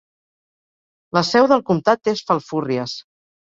La 1.17 1.23
seu 1.27 1.49
del 1.51 1.61
comtat 1.69 2.11
és 2.15 2.25
Falfurrias. 2.31 2.97